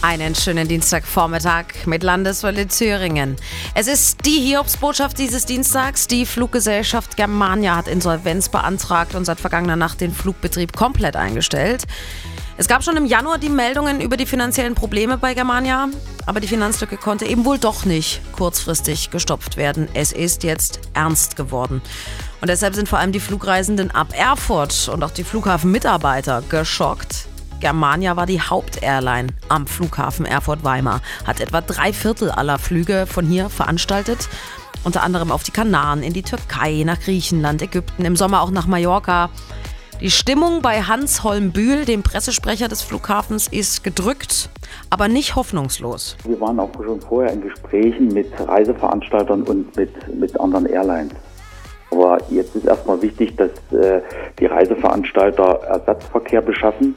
Einen 0.00 0.36
schönen 0.36 0.68
Dienstagvormittag 0.68 1.86
mit 1.86 2.04
Landeswelle 2.04 2.68
Thüringen. 2.68 3.34
Es 3.74 3.88
ist 3.88 4.24
die 4.24 4.38
Hiobsbotschaft 4.38 5.18
dieses 5.18 5.44
Dienstags. 5.44 6.06
Die 6.06 6.24
Fluggesellschaft 6.24 7.16
Germania 7.16 7.74
hat 7.74 7.88
Insolvenz 7.88 8.48
beantragt 8.48 9.16
und 9.16 9.24
seit 9.24 9.40
vergangener 9.40 9.74
Nacht 9.74 10.00
den 10.00 10.12
Flugbetrieb 10.12 10.72
komplett 10.76 11.16
eingestellt. 11.16 11.82
Es 12.56 12.68
gab 12.68 12.84
schon 12.84 12.96
im 12.96 13.06
Januar 13.06 13.38
die 13.38 13.48
Meldungen 13.48 14.00
über 14.00 14.16
die 14.16 14.26
finanziellen 14.26 14.76
Probleme 14.76 15.18
bei 15.18 15.34
Germania, 15.34 15.88
aber 16.26 16.38
die 16.38 16.48
Finanzlücke 16.48 16.96
konnte 16.96 17.26
eben 17.26 17.44
wohl 17.44 17.58
doch 17.58 17.84
nicht 17.84 18.20
kurzfristig 18.30 19.10
gestopft 19.10 19.56
werden. 19.56 19.88
Es 19.94 20.12
ist 20.12 20.44
jetzt 20.44 20.78
ernst 20.94 21.34
geworden. 21.34 21.82
Und 22.40 22.48
deshalb 22.50 22.76
sind 22.76 22.88
vor 22.88 23.00
allem 23.00 23.10
die 23.10 23.20
Flugreisenden 23.20 23.90
ab 23.90 24.12
Erfurt 24.16 24.88
und 24.92 25.02
auch 25.02 25.10
die 25.10 25.24
Flughafenmitarbeiter 25.24 26.44
geschockt. 26.48 27.26
Germania 27.60 28.16
war 28.16 28.26
die 28.26 28.40
Hauptairline 28.40 29.28
am 29.48 29.66
Flughafen 29.66 30.26
Erfurt-Weimar, 30.26 31.00
hat 31.26 31.40
etwa 31.40 31.60
drei 31.60 31.92
Viertel 31.92 32.30
aller 32.30 32.58
Flüge 32.58 33.06
von 33.06 33.26
hier 33.26 33.48
veranstaltet. 33.48 34.28
Unter 34.84 35.02
anderem 35.02 35.32
auf 35.32 35.42
die 35.42 35.50
Kanaren, 35.50 36.02
in 36.02 36.12
die 36.12 36.22
Türkei, 36.22 36.84
nach 36.86 37.00
Griechenland, 37.00 37.60
Ägypten, 37.62 38.04
im 38.04 38.14
Sommer 38.14 38.42
auch 38.42 38.52
nach 38.52 38.66
Mallorca. 38.66 39.30
Die 40.00 40.12
Stimmung 40.12 40.62
bei 40.62 40.82
Hans 40.82 41.24
Holm-Bühl, 41.24 41.84
dem 41.84 42.04
Pressesprecher 42.04 42.68
des 42.68 42.82
Flughafens, 42.82 43.48
ist 43.48 43.82
gedrückt, 43.82 44.48
aber 44.90 45.08
nicht 45.08 45.34
hoffnungslos. 45.34 46.16
Wir 46.24 46.40
waren 46.40 46.60
auch 46.60 46.70
schon 46.74 47.00
vorher 47.00 47.32
in 47.32 47.40
Gesprächen 47.40 48.06
mit 48.08 48.28
Reiseveranstaltern 48.38 49.42
und 49.42 49.76
mit, 49.76 50.14
mit 50.14 50.38
anderen 50.38 50.66
Airlines. 50.66 51.12
Aber 51.90 52.18
jetzt 52.30 52.54
ist 52.54 52.66
erstmal 52.66 53.02
wichtig, 53.02 53.34
dass 53.36 53.50
äh, 53.72 54.00
die 54.38 54.46
Reiseveranstalter 54.46 55.62
Ersatzverkehr 55.64 56.42
beschaffen 56.42 56.94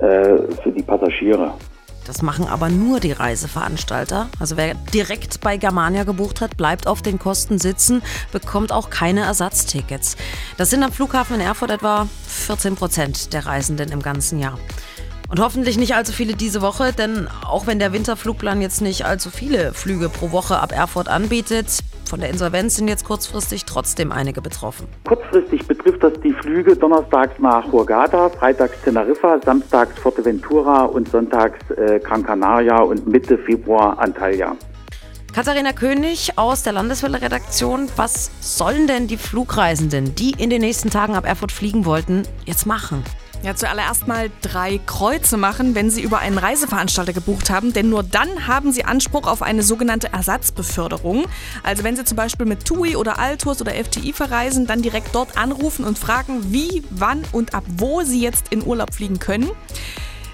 äh, 0.00 0.38
für 0.62 0.72
die 0.72 0.82
Passagiere. 0.82 1.52
Das 2.06 2.22
machen 2.22 2.46
aber 2.48 2.70
nur 2.70 2.98
die 2.98 3.12
Reiseveranstalter. 3.12 4.28
Also 4.40 4.56
wer 4.56 4.74
direkt 4.92 5.40
bei 5.42 5.56
Germania 5.56 6.04
gebucht 6.04 6.40
hat, 6.40 6.56
bleibt 6.56 6.86
auf 6.86 7.02
den 7.02 7.18
Kosten 7.18 7.58
sitzen, 7.58 8.02
bekommt 8.32 8.72
auch 8.72 8.90
keine 8.90 9.20
Ersatztickets. 9.20 10.16
Das 10.56 10.70
sind 10.70 10.82
am 10.82 10.92
Flughafen 10.92 11.36
in 11.36 11.42
Erfurt 11.42 11.70
etwa 11.70 12.08
14 12.26 12.74
Prozent 12.74 13.32
der 13.32 13.46
Reisenden 13.46 13.92
im 13.92 14.02
ganzen 14.02 14.40
Jahr. 14.40 14.58
Und 15.30 15.38
hoffentlich 15.38 15.78
nicht 15.78 15.94
allzu 15.94 16.12
viele 16.12 16.34
diese 16.34 16.60
Woche, 16.60 16.92
denn 16.92 17.28
auch 17.46 17.68
wenn 17.68 17.78
der 17.78 17.92
Winterflugplan 17.92 18.60
jetzt 18.60 18.82
nicht 18.82 19.06
allzu 19.06 19.30
viele 19.30 19.72
Flüge 19.72 20.08
pro 20.08 20.32
Woche 20.32 20.58
ab 20.58 20.72
Erfurt 20.72 21.08
anbietet, 21.08 21.68
von 22.04 22.18
der 22.18 22.30
Insolvenz 22.30 22.74
sind 22.74 22.88
jetzt 22.88 23.04
kurzfristig 23.04 23.64
trotzdem 23.64 24.10
einige 24.10 24.42
betroffen. 24.42 24.88
Kurzfristig 25.06 25.64
betrifft 25.68 26.02
das 26.02 26.14
die 26.24 26.32
Flüge 26.32 26.74
donnerstags 26.74 27.38
nach 27.38 27.70
Hurghada, 27.70 28.28
freitags 28.28 28.82
Teneriffa, 28.82 29.38
samstags 29.44 29.96
Forteventura 30.00 30.86
und 30.86 31.08
sonntags 31.08 31.58
äh, 31.76 32.00
Gran 32.00 32.24
Canaria 32.24 32.80
und 32.80 33.06
Mitte 33.06 33.38
Februar 33.38 34.00
Antalya. 34.00 34.56
Katharina 35.32 35.72
König 35.72 36.32
aus 36.34 36.64
der 36.64 36.72
Landeswelle-Redaktion. 36.72 37.88
Was 37.94 38.32
sollen 38.40 38.88
denn 38.88 39.06
die 39.06 39.16
Flugreisenden, 39.16 40.16
die 40.16 40.32
in 40.32 40.50
den 40.50 40.62
nächsten 40.62 40.90
Tagen 40.90 41.14
ab 41.14 41.24
Erfurt 41.24 41.52
fliegen 41.52 41.84
wollten, 41.84 42.24
jetzt 42.46 42.66
machen? 42.66 43.04
Ja, 43.42 43.56
zuallererst 43.56 44.06
mal 44.06 44.30
drei 44.42 44.78
Kreuze 44.84 45.38
machen, 45.38 45.74
wenn 45.74 45.88
Sie 45.88 46.02
über 46.02 46.18
einen 46.18 46.36
Reiseveranstalter 46.36 47.14
gebucht 47.14 47.48
haben, 47.48 47.72
denn 47.72 47.88
nur 47.88 48.02
dann 48.02 48.46
haben 48.46 48.70
Sie 48.70 48.84
Anspruch 48.84 49.26
auf 49.26 49.40
eine 49.40 49.62
sogenannte 49.62 50.12
Ersatzbeförderung. 50.12 51.24
Also 51.62 51.82
wenn 51.82 51.96
Sie 51.96 52.04
zum 52.04 52.18
Beispiel 52.18 52.44
mit 52.44 52.66
TUI 52.66 52.96
oder 52.96 53.18
Altours 53.18 53.62
oder 53.62 53.72
FTI 53.72 54.12
verreisen, 54.12 54.66
dann 54.66 54.82
direkt 54.82 55.14
dort 55.14 55.38
anrufen 55.38 55.86
und 55.86 55.98
fragen, 55.98 56.52
wie, 56.52 56.84
wann 56.90 57.24
und 57.32 57.54
ab 57.54 57.64
wo 57.78 58.02
Sie 58.02 58.20
jetzt 58.20 58.48
in 58.50 58.62
Urlaub 58.62 58.92
fliegen 58.92 59.18
können. 59.18 59.50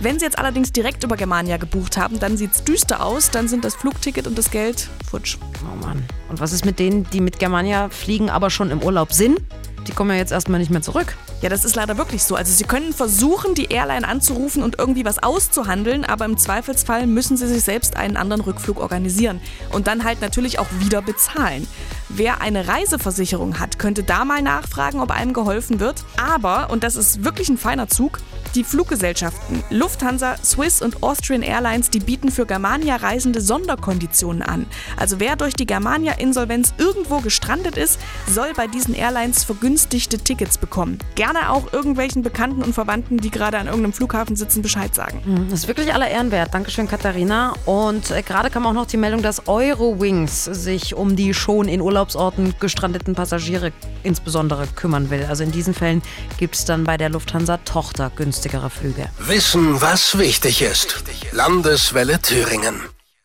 Wenn 0.00 0.18
Sie 0.18 0.24
jetzt 0.24 0.38
allerdings 0.38 0.72
direkt 0.72 1.04
über 1.04 1.16
Germania 1.16 1.56
gebucht 1.56 1.96
haben, 1.96 2.18
dann 2.18 2.36
sieht 2.36 2.52
es 2.52 2.64
düster 2.64 3.04
aus, 3.04 3.30
dann 3.30 3.46
sind 3.46 3.64
das 3.64 3.76
Flugticket 3.76 4.26
und 4.26 4.36
das 4.36 4.50
Geld 4.50 4.88
futsch. 5.08 5.38
Oh 5.62 5.86
Mann. 5.86 6.04
Und 6.28 6.40
was 6.40 6.52
ist 6.52 6.64
mit 6.64 6.80
denen, 6.80 7.04
die 7.10 7.20
mit 7.20 7.38
Germania 7.38 7.90
fliegen, 7.90 8.28
aber 8.28 8.50
schon 8.50 8.72
im 8.72 8.82
Urlaub 8.82 9.12
sind? 9.12 9.40
Die 9.86 9.92
kommen 9.92 10.10
ja 10.10 10.16
jetzt 10.16 10.32
erstmal 10.32 10.58
nicht 10.58 10.70
mehr 10.70 10.82
zurück. 10.82 11.16
Ja, 11.40 11.48
das 11.48 11.64
ist 11.64 11.76
leider 11.76 11.96
wirklich 11.96 12.24
so. 12.24 12.34
Also 12.34 12.52
Sie 12.52 12.64
können 12.64 12.92
versuchen, 12.92 13.54
die 13.54 13.66
Airline 13.66 14.06
anzurufen 14.06 14.64
und 14.64 14.76
irgendwie 14.78 15.04
was 15.04 15.22
auszuhandeln, 15.22 16.04
aber 16.04 16.24
im 16.24 16.36
Zweifelsfall 16.36 17.06
müssen 17.06 17.36
Sie 17.36 17.46
sich 17.46 17.62
selbst 17.62 17.96
einen 17.96 18.16
anderen 18.16 18.42
Rückflug 18.42 18.80
organisieren 18.80 19.40
und 19.72 19.86
dann 19.86 20.02
halt 20.02 20.20
natürlich 20.20 20.58
auch 20.58 20.66
wieder 20.80 21.00
bezahlen. 21.00 21.68
Wer 22.08 22.40
eine 22.40 22.66
Reiseversicherung 22.66 23.60
hat, 23.60 23.78
könnte 23.78 24.02
da 24.02 24.24
mal 24.24 24.42
nachfragen, 24.42 25.00
ob 25.00 25.12
einem 25.12 25.32
geholfen 25.32 25.78
wird. 25.78 26.02
Aber, 26.16 26.70
und 26.70 26.82
das 26.82 26.96
ist 26.96 27.22
wirklich 27.22 27.48
ein 27.50 27.58
feiner 27.58 27.86
Zug, 27.88 28.18
die 28.54 28.64
Fluggesellschaften 28.64 29.62
Lufthansa, 29.70 30.36
Swiss 30.42 30.80
und 30.80 31.02
Austrian 31.02 31.42
Airlines, 31.42 31.90
die 31.90 32.00
bieten 32.00 32.30
für 32.30 32.46
Germania-Reisende 32.46 33.40
Sonderkonditionen 33.40 34.42
an. 34.42 34.66
Also 34.96 35.20
wer 35.20 35.36
durch 35.36 35.52
die 35.54 35.66
Germania-Insolvenz 35.66 36.74
irgendwo 36.78 37.20
gestrandet 37.20 37.76
ist, 37.76 38.00
soll 38.26 38.54
bei 38.56 38.66
diesen 38.66 38.94
Airlines 38.94 39.44
vergünstigte 39.44 40.18
Tickets 40.18 40.56
bekommen. 40.56 40.98
Gerne 41.14 41.27
auch 41.36 41.72
irgendwelchen 41.72 42.22
Bekannten 42.22 42.62
und 42.62 42.74
Verwandten, 42.74 43.18
die 43.18 43.30
gerade 43.30 43.58
an 43.58 43.66
irgendeinem 43.66 43.92
Flughafen 43.92 44.36
sitzen, 44.36 44.62
Bescheid 44.62 44.94
sagen. 44.94 45.20
Hm, 45.24 45.50
das 45.50 45.60
ist 45.60 45.68
wirklich 45.68 45.92
aller 45.92 46.08
Ehren 46.08 46.30
wert. 46.30 46.54
Dankeschön, 46.54 46.88
Katharina. 46.88 47.54
Und 47.64 48.10
äh, 48.10 48.22
gerade 48.22 48.50
kam 48.50 48.66
auch 48.66 48.72
noch 48.72 48.86
die 48.86 48.96
Meldung, 48.96 49.22
dass 49.22 49.46
Eurowings 49.48 50.44
sich 50.44 50.94
um 50.94 51.16
die 51.16 51.34
schon 51.34 51.68
in 51.68 51.80
Urlaubsorten 51.80 52.54
gestrandeten 52.60 53.14
Passagiere 53.14 53.72
insbesondere 54.02 54.66
kümmern 54.66 55.10
will. 55.10 55.26
Also 55.28 55.44
in 55.44 55.52
diesen 55.52 55.74
Fällen 55.74 56.02
gibt 56.38 56.54
es 56.54 56.64
dann 56.64 56.84
bei 56.84 56.96
der 56.96 57.10
Lufthansa 57.10 57.58
Tochter 57.58 58.10
günstigere 58.14 58.70
Flüge. 58.70 59.08
Wissen, 59.18 59.80
was 59.80 60.18
wichtig 60.18 60.62
ist. 60.62 61.04
Landeswelle 61.32 62.20
Thüringen. 62.20 62.97